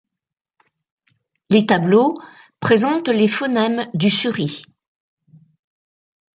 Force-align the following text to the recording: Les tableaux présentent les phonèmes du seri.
Les 1.51 1.67
tableaux 1.67 2.17
présentent 2.59 3.07
les 3.09 3.27
phonèmes 3.27 3.85
du 3.93 4.09
seri. 4.09 4.63